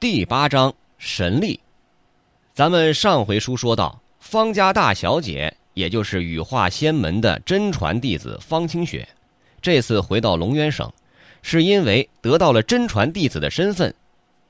[0.00, 1.60] 第八章神力。
[2.54, 9.06] 咱们上回书说到，方家大小姐，也就是羽化仙门的真传弟子方清雪，
[9.60, 10.90] 这次回到龙渊省，
[11.42, 13.94] 是因为得到了真传弟子的身份，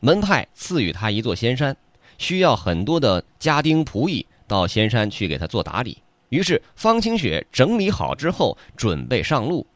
[0.00, 1.74] 门派赐予她一座仙山，
[2.18, 5.96] 需要很多的家丁仆役到仙山去给她做打理。
[6.28, 9.66] 于是方清雪整理好之后，准备上路。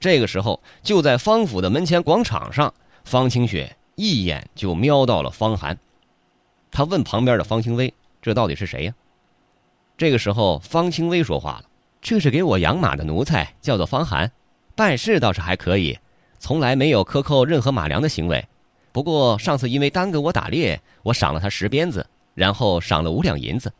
[0.00, 2.74] 这个时候，就在方府的门前广场上，
[3.04, 3.76] 方清雪。
[4.00, 5.78] 一眼就瞄到了方寒，
[6.70, 8.94] 他问旁边的方清微：“这到底是谁呀？”
[9.98, 11.64] 这个时候，方清微说话了
[12.00, 14.32] ：“这是给我养马的奴才，叫做方寒，
[14.74, 15.98] 办事倒是还可以，
[16.38, 18.48] 从来没有克扣任何马粮的行为。
[18.90, 23.70] 不过上次因为耽搁我打猎，我赏了他十鞭子，然后赏了五两银子。”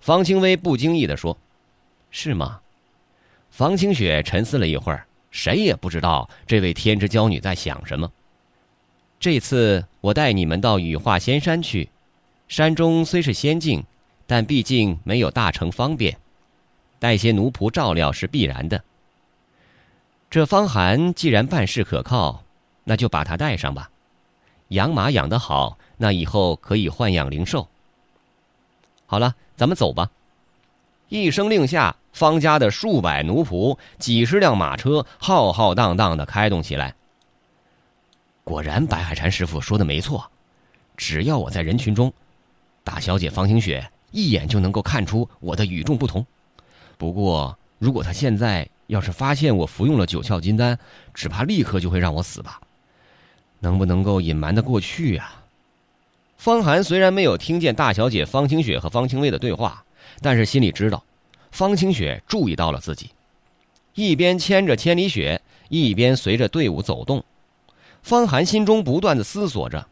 [0.00, 1.36] 方清微不经意地说
[2.10, 2.60] ：“是吗？”
[3.52, 8.10] 方清雪沉思了一会儿，谁也不知道这位天之娇女在想什么。
[9.20, 11.88] 这次我带你们到羽化仙山去，
[12.46, 13.84] 山中虽是仙境，
[14.26, 16.16] 但毕竟没有大城方便，
[17.00, 18.82] 带些奴仆照料是必然的。
[20.30, 22.44] 这方寒既然办事可靠，
[22.84, 23.90] 那就把他带上吧。
[24.68, 27.66] 养马养得好，那以后可以豢养灵兽。
[29.06, 30.10] 好了，咱们走吧。
[31.08, 36.94] 一声令下，方家的数百奴仆、几十辆马车浩浩荡荡的开动起来。
[38.48, 40.26] 果然，白海禅师傅说的没错，
[40.96, 42.10] 只要我在人群中，
[42.82, 46.24] 大小姐方清雪一眼就能够看出我的与众不同。
[46.96, 50.78] 不过，如果她现在要是发现我服用了九窍金丹，
[51.12, 52.58] 只怕立刻就会让我死吧？
[53.60, 55.30] 能不能够隐瞒的过去呀？
[56.38, 59.84] 方寒虽然没有听见大小姐方清雪和方清微的对话，
[60.22, 61.04] 但是心里知道，
[61.50, 63.10] 方清雪注意到了自己，
[63.92, 65.38] 一边牵着千里雪，
[65.68, 67.22] 一边随着队伍走动。
[68.08, 69.86] 方寒心中不断的思索着。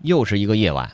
[0.00, 0.90] 又是一个夜晚，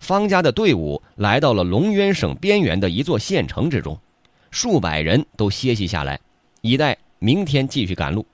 [0.00, 3.96] 方家的队伍来到了龙渊省边缘的一座县城之中，
[4.50, 6.18] 数百人都歇息下来，
[6.60, 8.26] 以待明天继续赶路。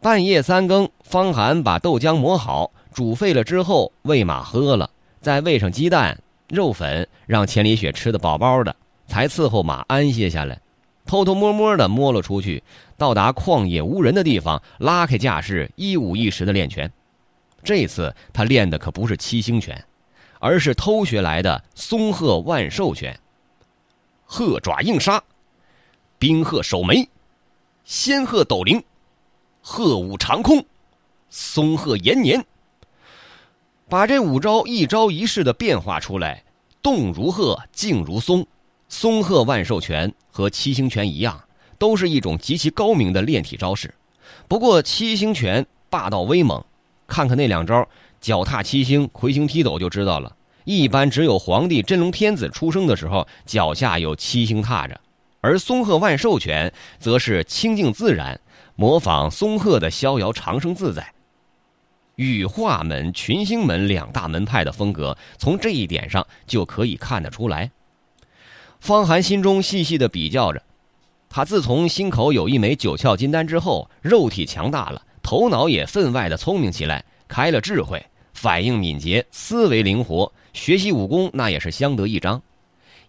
[0.00, 4.88] 半夜三更，方寒把豆浆磨好，煮沸了之后喂马喝了，
[5.20, 6.18] 再喂上鸡蛋、
[6.48, 8.74] 肉粉，让千里雪吃的饱饱的，
[9.06, 10.58] 才伺候马安歇下来。
[11.10, 12.62] 偷偷摸摸的摸了出去，
[12.96, 16.88] 到达旷野无人的地方，拉开架势，一五一十的练拳。
[17.64, 19.84] 这次他练的可不是七星拳，
[20.38, 23.18] 而是偷学来的松鹤万寿拳。
[24.24, 25.20] 鹤爪硬杀，
[26.16, 27.08] 冰鹤守眉，
[27.84, 28.80] 仙鹤斗灵，
[29.60, 30.64] 鹤舞长空，
[31.28, 32.46] 松鹤延年。
[33.88, 36.44] 把这五招一招一式的变化出来，
[36.80, 38.46] 动如鹤，静如松。
[38.90, 41.40] 松鹤万寿拳和七星拳一样，
[41.78, 43.94] 都是一种极其高明的炼体招式。
[44.48, 46.62] 不过七星拳霸道威猛，
[47.06, 47.88] 看看那两招
[48.20, 50.36] 脚踏七星、魁星踢斗就知道了。
[50.64, 55.00] 一般只有皇帝真龙天子出生的时候，脚下有七星踏着。
[55.40, 58.38] 而松鹤万寿拳则是清净自然，
[58.74, 61.14] 模仿松鹤的逍遥长生自在。
[62.16, 67.70] 羽化门、群星门两大门派的风格，从这一点上就可以看得出来。
[68.80, 70.62] 方寒心中细细的比较着，
[71.28, 82.40] 他自从心口有一枚九窍金丹之后，肉体强大了，头脑也分外的聪明起来，开了智慧，反应敏捷，思维灵活，学习武功那也是相得益彰。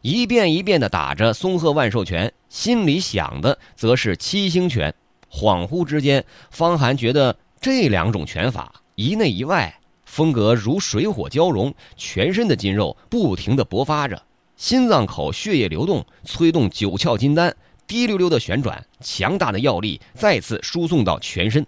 [0.02, 4.94] 一遍一遍的打着松鹤万寿拳，心里想的则是七星拳。
[5.31, 9.74] 恍惚之间，方寒觉得这两种拳法一内一外，
[10.06, 14.22] 风格如水火交融，全身的筋肉不停的勃发着。
[14.62, 17.58] 心脏口血液流动，催动九窍金丹
[17.88, 21.66] 滴溜溜的旋转，强大的药力再次输送到全身。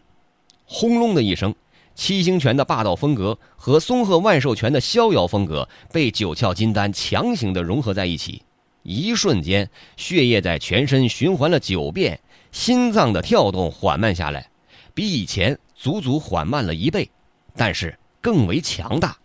[0.64, 1.56] 轰隆的一声，
[1.96, 8.44] 七星拳的霸道风格和松鹤万寿拳的逍遥风格被九窍金丹强行的融合在一起。
[8.84, 9.68] 一瞬间，
[9.98, 12.20] 血液在全身循环了九遍，
[12.52, 14.48] 心脏的跳动缓慢下来，
[14.94, 17.10] 比以前足足缓慢了一倍，
[17.56, 19.18] 但是更为强大，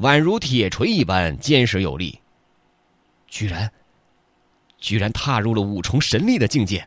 [0.00, 2.18] 宛如铁锤一般坚实有力。
[3.32, 3.72] 居然，
[4.78, 6.86] 居然踏入了五重神力的境界。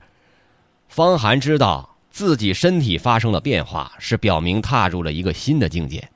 [0.88, 6.07] 方寒知道自己身体发生了变化，是表明踏入了一个新的境界。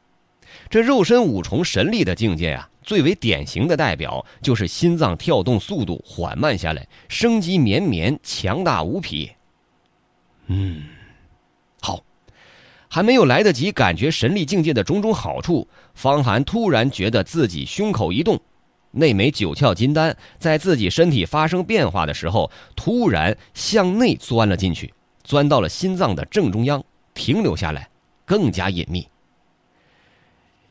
[0.69, 9.31] 这肉身五重神力的境界啊，最为典型的代表就是心脏跳动速度缓慢下来，生机绵绵，强大无匹。
[10.45, 10.83] 嗯，
[11.81, 11.99] 好，
[12.87, 18.39] 还没有来得及感觉神力境界的种种好处，方寒突然觉得自己胸口一动。
[18.91, 24.93] 那枚九窍金丹在自己身体发生变化的时候，突然向内钻了进去，
[25.23, 26.83] 钻到了心脏的正中央，
[27.13, 27.89] 停留下来，
[28.25, 29.07] 更加隐秘。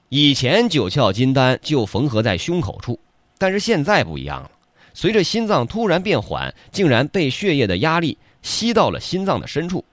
[0.09, 2.99] 以前九窍金丹就缝合在胸口处，
[3.37, 4.51] 但是现在不一样了。
[4.95, 9.85] 随着心脏突然变缓，竟然被血液的压力吸到了心脏的深处，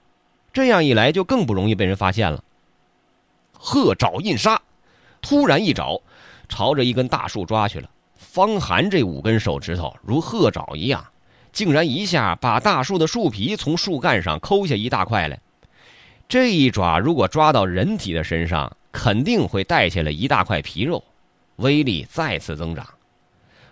[0.52, 2.42] 这样一来就更不容易被人发现了。
[3.52, 4.60] 鹤爪印杀，
[5.20, 6.00] 突然一爪，
[6.48, 7.88] 朝着一根大树抓去了。
[8.16, 11.04] 方寒这五根手指头如鹤爪一样，
[11.52, 15.38] 竟然一下把大树的树皮从树干上抠下一大块来。
[16.28, 21.04] 这一爪如果抓到人体的身上，肯定会带下来一大块皮肉，
[21.56, 22.86] 威力再次增长。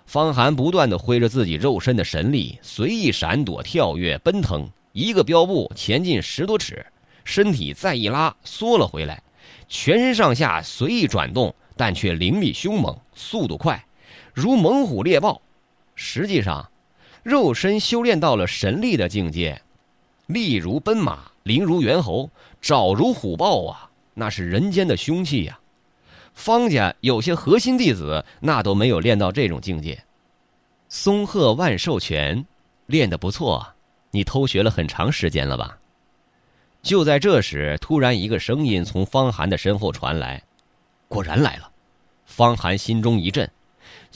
[0.07, 6.85] 方寒不断的挥着自己肉身的神力，随意闪躲、跳跃、奔腾，一个标步前进十多尺，
[7.25, 9.23] 身体再一拉，缩了回来，
[9.67, 13.83] 全身上下随意转动，但却灵力凶猛，速度快，
[14.35, 15.41] 如猛虎猎豹。
[15.95, 16.69] 实际上，
[17.23, 19.63] 肉身修炼到了神力的境界，
[20.27, 22.29] 力如奔马，灵如猿猴，
[22.61, 23.89] 爪如虎豹啊！
[24.13, 25.59] 那是人间的凶器呀，
[26.35, 30.03] 方家有些核心弟子那都没有练到这种境界。
[30.89, 32.45] 松鹤万寿拳
[32.87, 33.67] 练得不错，
[34.11, 35.79] 你偷学了很长时间了吧？
[36.83, 40.43] 就在这时，突然一个声音从方寒的身后传来，
[41.09, 41.71] 果然来了。
[42.27, 43.51] 方寒心中一震，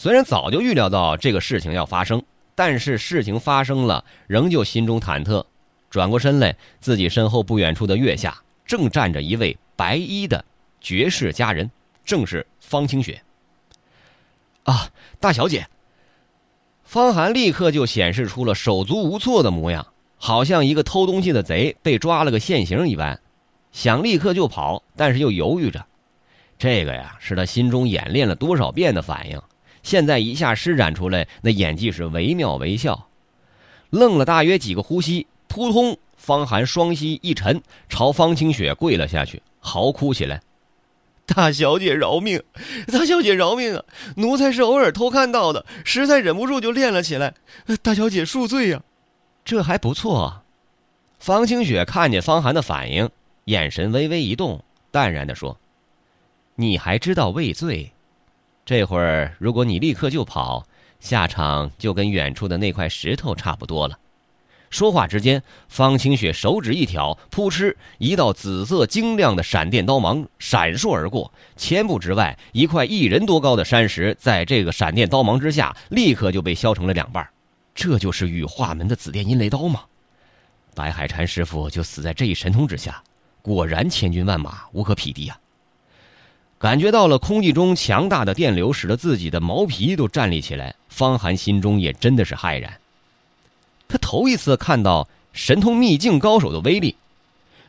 [0.00, 2.22] 虽然早就预料到这个事情要发生，
[2.54, 5.44] 但是事情发生了，仍旧心中忐忑。
[5.90, 9.58] 转过身来，自己身后不远处的月下正站着一位。
[9.74, 10.44] 白衣的
[10.80, 11.68] 绝世佳人，
[12.04, 13.20] 正是方清雪。
[14.62, 15.66] 啊，大小姐！
[16.84, 19.84] 方寒立刻就显示出了手足无措的模样，
[20.16, 23.20] 好像一个偷东西的贼被抓了个现行一般，
[23.72, 25.84] 想立刻就跑，但是又犹豫着。
[26.56, 29.40] 这个呀，是他心中演练了多少遍的反应，
[29.88, 33.08] 现在一下施展出来，那演技是惟妙惟肖。
[33.88, 39.43] 愣了大约几个呼吸，扑通，方寒双膝一沉，朝方清雪跪了下去。
[39.61, 40.43] 嚎哭起来
[41.25, 42.43] ：“大小姐饶命！
[42.93, 43.82] 大小姐饶命啊！
[44.17, 47.32] 奴才是偶尔偷看到的，实在忍不住就练了起来。
[47.81, 48.82] 大小姐恕罪呀！”
[49.43, 50.43] 这还不错。
[51.19, 53.08] 方清雪看见方寒的反应，
[53.46, 55.58] 眼神微微一动，淡然的说
[56.56, 57.90] ：“你还知道畏罪？
[58.68, 60.62] 这会儿如果你立刻就跑，
[61.00, 63.98] 下场就跟远处的那块石头差不多了。”
[64.68, 77.26] 说话之间，方清雪手指一挑，扑哧，一道紫色晶亮的闪电刀芒闪烁而过，千步之外，一块一人多高的山石，在这个闪电刀芒之下，立刻就被削成了两半。
[77.74, 79.84] 这就是羽化门的紫电阴雷刀吗？
[80.74, 83.02] 白海禅师傅就死在这一神通之下，
[83.40, 85.38] 果然千军万马无可匹敌啊！
[86.58, 90.75] 感觉到了空气中强大的电流，使得自己的毛皮都站立起来。
[90.88, 92.72] 方寒心中也真的是骇然。
[93.87, 96.96] 他头一次看到神通秘境高手的威力。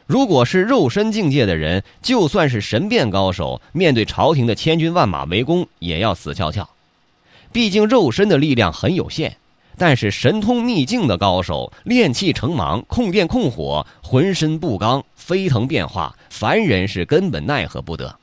[0.07, 6.67] 如果是肉身境界的人，就算是神变高手，面对朝廷的千军万马围攻，也要死翘翘。
[7.51, 9.37] 毕竟肉身的力量很有限。
[9.77, 18.17] 但是神通秘境的高手，炼气成芒，控电控火，浑身不刚，飞腾变化，凡人是根本奈何不得。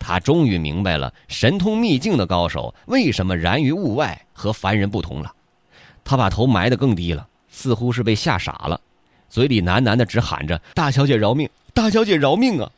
[0.00, 5.32] 他终于明白了神通秘境的高手为什么然于物外，和凡人不同了。
[6.02, 7.28] 他把头埋得更低了。
[7.52, 8.80] 似乎是被吓傻了，
[9.28, 12.70] 嘴里喃喃的只喊着：“大小姐饶命，大小姐饶命啊！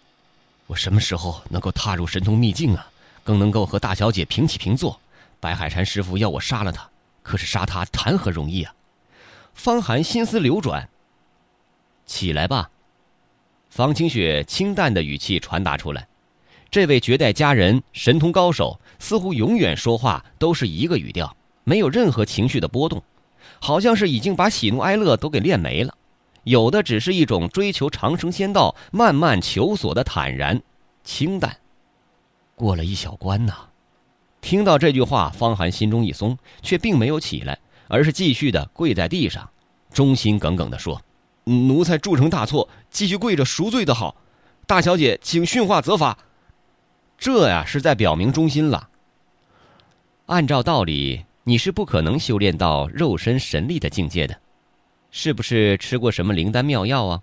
[0.67, 2.91] 我什么时候能够踏入神通秘境啊？
[3.23, 4.99] 更能够和大小姐平起平坐？
[5.39, 6.89] 白海禅师傅要我杀了他，
[7.23, 8.75] 可是杀他谈何容易啊！”
[9.55, 10.89] 方寒心思流转，
[12.07, 12.71] 起来吧。
[13.69, 16.09] 方清雪清淡的语气传达出来，
[16.73, 23.03] 这位绝代佳人、神通高手，似乎永远说话都是一个语调，没有任何情绪的波动。
[23.61, 25.95] 好像是已经把喜怒哀乐都给练没了，
[26.45, 30.63] 有的只是一种追求长生仙道、慢慢求索的坦然、
[31.05, 31.55] 清淡。
[32.55, 33.53] 过了一小关呐！
[34.41, 39.47] 听到这句话，方寒心中一松，却并没有起来，而是继续的跪在地上，
[39.93, 41.03] 忠心耿耿的说
[41.45, 44.17] ：“奴才铸成大错，继续跪着赎罪的好。
[44.67, 46.17] 大小姐，请训话责罚。”
[47.23, 48.89] 这呀，是在表明忠心了。
[50.27, 51.25] 按照道理。
[51.45, 54.37] 你是不可能修炼到肉身神力的境界的，
[55.11, 57.21] 是不是吃过什么灵丹妙药啊？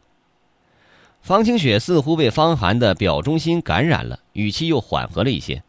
[1.22, 5.64] 方清雪似乎被方寒的表忠心感染了，语气又缓和了一些。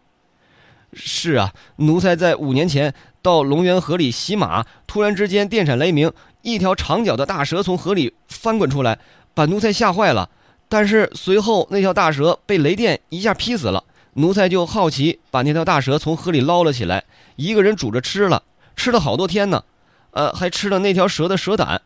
[0.92, 8.98] 是啊，奴才在五年前到龙源河里洗马，突然之间电闪雷鸣，一条长脚的大蛇从河里翻滚出来，
[9.32, 10.28] 把奴才吓坏了。
[10.68, 13.84] 但是随后那条大蛇被雷电一下劈死了。
[14.14, 17.04] 奴才就好奇，把那条大蛇从河里捞了起来，
[17.36, 18.42] 一个人煮着吃了，
[18.74, 19.64] 吃了好多天呢，
[20.10, 21.80] 呃，还吃了那条蛇的蛇胆。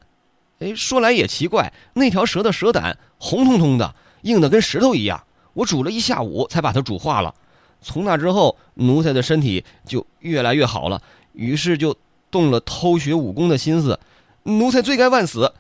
[0.61, 5.25] 哎，说来也奇怪，那条蛇的蛇胆红彤彤的，硬的跟石头一样。
[5.53, 7.35] 我煮了一下午才把它煮化了。
[7.81, 11.03] 从那之后，奴才的身体就越来越好了，
[11.33, 11.95] 于是就
[12.31, 14.01] 动了偷学武功的心思。
[14.45, 15.53] 奴才罪该万死。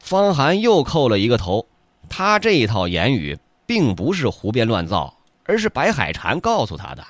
[0.00, 1.66] 方寒又叩了一个头。
[2.08, 5.15] 他这一套言语并不是胡编乱造，
[5.46, 7.04] 而是白海禅告诉他的。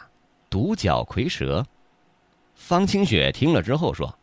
[0.48, 1.66] 独角蝰蛇。
[2.54, 4.16] 方清雪听了之后说：“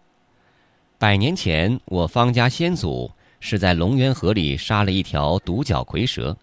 [0.98, 6.36] 百年前，我方家先祖是在龙源河里杀了一条独角蝰蛇，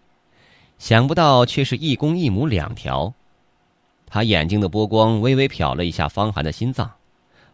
[0.77, 3.13] 想不到却是一公一母两条。”
[4.07, 6.91] 他眼睛的波光微微瞟了一下方寒的心脏。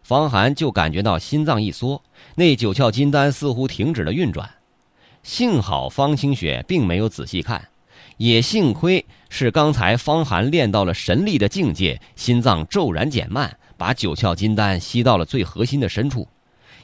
[0.02, 2.02] 方寒就感觉到心脏一缩，
[2.34, 4.48] 那九窍金丹似乎停止了运转。
[5.22, 7.68] 幸好方清雪并没有仔细看，
[8.18, 16.28] 也幸亏是刚才方寒练到了神力的境界，心脏骤然减慢，把九窍金丹吸到了最核心的深处。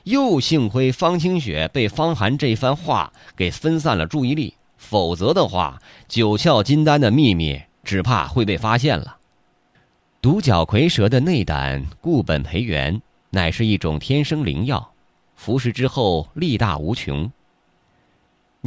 [0.04, 9.18] 又幸亏方清雪被方寒这番话给分散了注意力，否则的话，九窍金丹的秘密只怕会被发现了。
[10.22, 13.02] 独角蝰蛇的内胆固本培元。
[13.30, 14.92] 乃是一种天生灵药，
[15.34, 17.28] 服食之后力大无穷。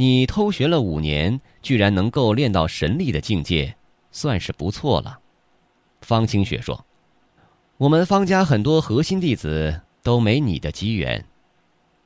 [0.00, 3.74] 你偷学了五年，居然能够练到神力的境界，
[4.12, 5.18] 算是不错了。
[6.02, 6.86] 方清雪说
[7.78, 11.24] ：“我们方家很多核心弟子都没你的机缘，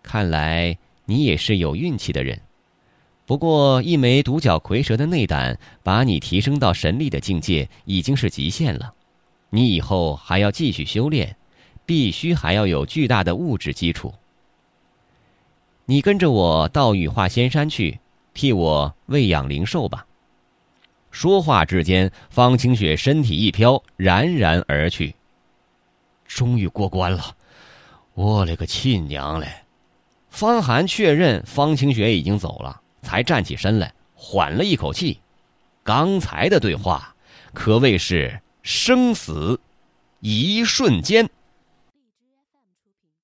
[0.02, 2.40] 看来你也是有运气的人。
[3.26, 8.94] 不过一枚独角蝰蛇的内胆，把你提升到神力的境界，已经是极限了。
[9.50, 11.36] 你以后还要继续修炼。”
[11.84, 14.14] 必须还要有巨大的物质基础。
[15.84, 17.98] 你跟着我到羽化仙山去，
[18.32, 20.06] 替我喂养灵兽吧。
[21.10, 25.14] 说话之间，方清雪身体一飘，冉冉而去。
[26.26, 27.36] 终于过关了，
[28.14, 29.46] 我勒个亲娘嘞！
[30.30, 35.20] 方寒确认方清雪已经走了，才站起身来，缓了一口气。
[35.82, 37.14] 刚才的对话
[37.52, 39.60] 可谓是生死
[40.20, 41.28] 一瞬间。